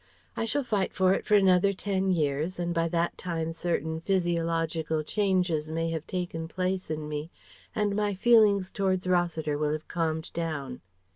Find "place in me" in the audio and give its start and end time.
6.47-7.29